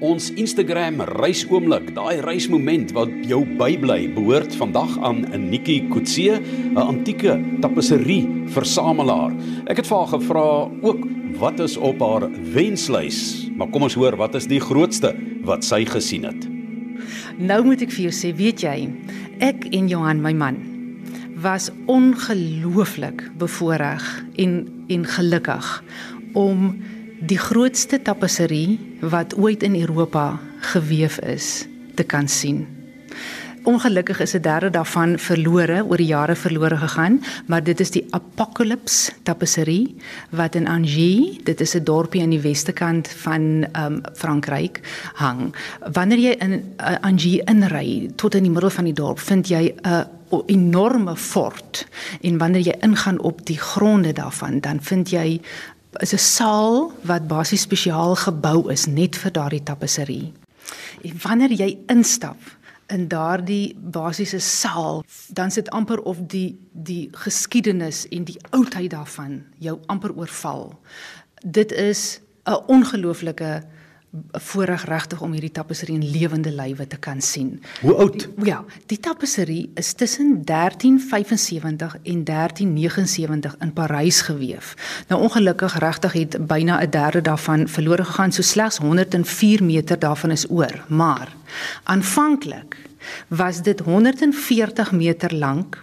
[0.00, 6.76] Ons Instagram reisoomblik, daai reismoment wat jou bybly, behoort vandag aan 'n Nikki Kutse, 'n
[6.76, 9.32] antieke tapisserie versamelaar.
[9.66, 11.04] Ek het vir haar gevra ook
[11.38, 15.14] wat is op haar wenslys, maar kom ons hoor wat is die grootste
[15.44, 16.48] wat sy gesien het.
[17.38, 18.88] Nou moet ek vir jou sê, weet jy,
[19.40, 20.56] ek en Johan my man
[21.42, 25.84] was ongelooflik bevoorreg en en gelukkig
[26.32, 26.80] om
[27.20, 30.38] die grootste tapisserie wat ooit in Europa
[30.72, 32.66] gewewe is te kan sien.
[33.68, 38.06] Ongelukkig is 'n derde daarvan verlore, oor die jare verlore gegaan, maar dit is die
[38.10, 39.96] Apocalypse tapisserie
[40.30, 44.80] wat in Angers, dit is 'n dorpie aan die weste kant van um, Frankryk
[45.14, 45.54] hang.
[45.92, 49.74] Wanneer jy in uh, Angers inry tot in die middel van die dorp, vind jy
[49.82, 51.86] 'n 'n enorme fort
[52.20, 55.40] en wanneer jy ingaan op die gronde daarvan dan vind jy
[55.98, 60.32] is 'n saal wat basies spesiaal gebou is net vir daardie tapisserie.
[61.02, 62.38] En wanneer jy instap
[62.86, 69.44] in daardie basiese saal, dan sit amper of die die geskiedenis en die oudheid daarvan
[69.58, 70.78] jou amper oorval.
[71.44, 73.62] Dit is 'n ongelooflike
[74.32, 77.62] voorreg regtig om hierdie tapisserie in lewende lywe te kan sien.
[77.80, 78.28] Hoe oud?
[78.36, 84.38] Die, ja, die tapisserie is tussen 1375 en 1379 in Parys gewewe.
[85.08, 90.30] Nou ongelukkig regtig het byna 'n derde daarvan verlore gegaan, so slegs 104 meter daarvan
[90.30, 91.28] is oor, maar
[91.82, 92.76] aanvanklik
[93.28, 95.78] was dit 140 meter lank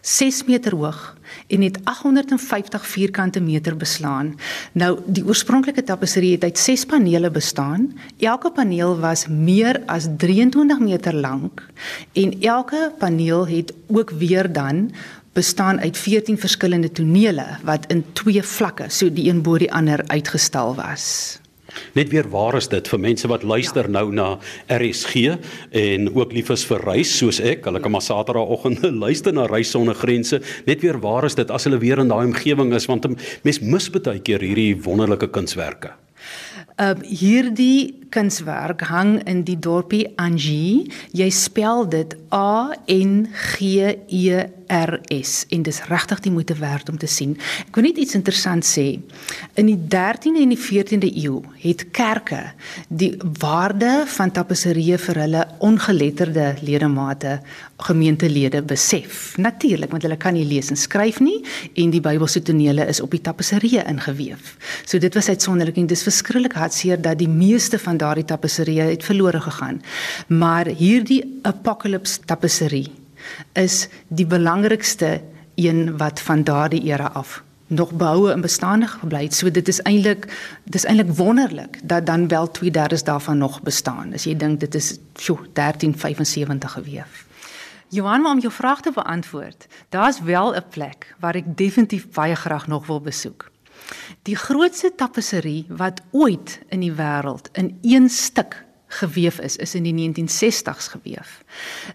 [0.00, 4.34] 6 meter hoog en het 850 vierkante meter beslaan.
[4.72, 7.98] Nou die oorspronklike tapisserie het uit 6 panele bestaan.
[8.18, 11.66] Elke paneel was meer as 23 meter lank
[12.12, 14.90] en elke paneel het ook weer dan
[15.32, 20.00] bestaan uit 14 verskillende tonele wat in twee vlakke, so die een bo die ander
[20.06, 21.38] uitgestal was.
[21.96, 23.94] Net weer waar is dit vir mense wat luister ja.
[23.98, 24.28] nou na
[24.72, 25.36] RSG
[25.70, 27.66] en ook lief is vir reis soos ek.
[27.68, 30.40] Hulle kan maar Saterdagoggend luister na Reis sonder grense.
[30.66, 33.06] Net weer waar is dit as hulle weer in daai omgewing is want
[33.46, 35.94] mense mis baie keer hierdie wonderlike kunswerke.
[36.76, 40.90] Ehm uh, hierdie kunswerk hang in die dorpie Angie.
[41.16, 46.88] Jy spel dit A N G E R S en dis regtig die moeite werd
[46.90, 47.36] om te sien.
[47.68, 48.86] Ek wil net iets interessant sê.
[49.54, 52.42] In die 13de en die 14de eeu het kerke
[52.88, 57.38] die waarde van tapisserieë vir hulle ongeletterde ledemate
[57.86, 59.36] gemeentelede besef.
[59.36, 61.38] Natuurlik, want hulle kan nie lees en skryf nie
[61.76, 64.54] en die Bybelse tonele is op die tapisserieë ingeweef.
[64.84, 69.04] So dit was uitsonderlik en dis verskriklik hartseer dat die meeste van daardie tapisserieë het
[69.04, 69.82] verlore gegaan.
[70.28, 72.88] Maar hierdie Apocalypse tapisserie
[73.52, 75.20] is die belangrikste
[75.56, 79.34] een wat van daardie era af nog behoue en bestaande gebly het.
[79.34, 80.28] So dit is eintlik
[80.64, 84.12] dis eintlik wonderlik dat dan wel 2/3 daarvan nog bestaan.
[84.14, 87.24] As jy dink dit is sjo 1375 geweef.
[87.88, 92.66] Johan, om jou vraag te beantwoord, daar's wel 'n plek waar ek definitief baie graag
[92.66, 93.50] nog wil besoek.
[94.22, 99.82] Die grootste tapisserie wat ooit in die wêreld in een stuk geweef is, is in
[99.82, 101.44] die 1960s geweef.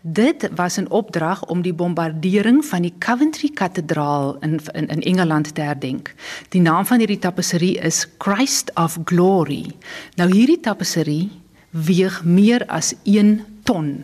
[0.02, 5.56] Dit was 'n opdrag om die bombardering van die Coventry Kathedraal in in, in Engeland
[5.56, 6.14] te herdenk.
[6.50, 9.72] Die naam van hierdie tapisserie is Christ of Glory.
[10.16, 11.30] Nou hierdie tapisserie
[11.70, 14.04] weeg meer as 1 ton.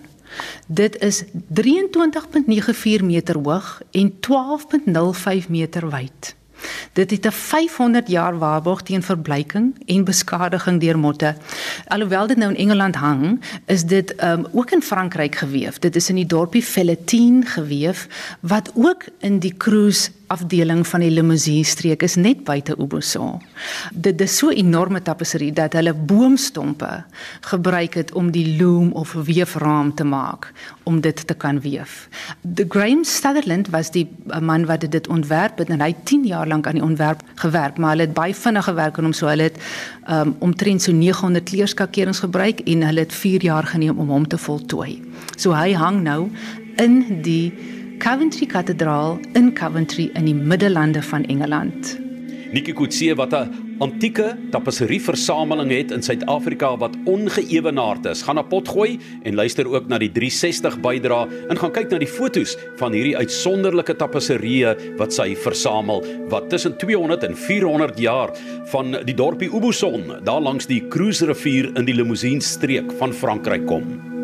[0.68, 6.36] Dit is 23.94 meter hoog en 12.05 meter wyd.
[6.94, 11.36] Dit het 'n 500 jaar waarborg teen verbleiking en beskadiging deur motte.
[11.88, 15.80] Alhoewel dit nou in Engeland hang, is dit um, ook in Frankryk geweef.
[15.80, 18.08] Dit is in die dorpie Felletine geweef
[18.40, 23.38] wat ook in die cruise afdeling van die limousine streek is net buite Uboso.
[23.94, 26.90] Dit is so enorme tapisserie dat hulle boomstompe
[27.48, 30.52] gebruik het om die loom of weefraam te maak
[30.84, 32.08] om dit te kan weef.
[32.42, 34.08] The Graham Sutherland was die
[34.42, 37.96] man wat dit ontwerp het en hy 10 jaar lank aan die ontwerp gewerk, maar
[37.96, 39.60] hulle het baie vinnig gewerk en hom so hulle het
[40.12, 44.38] um, omtrent so 900 kleurskakerings gebruik en hulle het 4 jaar geneem om hom te
[44.38, 45.00] voltooi.
[45.38, 46.28] So hy hang nou
[46.78, 51.98] in die Coventry Kathedraal in Coventry in die Middellande van Engeland.
[52.52, 53.50] Nikki Kutse wat 'n
[53.80, 58.22] antieke tapisserie versameling het in Suid-Afrika wat ongeëwenaard is.
[58.22, 62.08] Gaan na Potgooi en luister ook na die 360 bydra en gaan kyk na die
[62.08, 68.30] fotos van hierdie uitsonderlike tapisserieë wat sy versamel wat tussen 200 en 400 jaar
[68.66, 73.66] van die dorpie Uboson daar langs die Cruise rivier in die Limousine streek van Frankryk
[73.66, 74.17] kom.